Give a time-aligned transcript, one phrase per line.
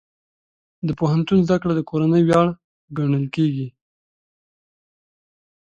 [0.87, 2.47] د پوهنتون زده کړه د کورنۍ ویاړ
[2.97, 3.67] ګڼل کېږي.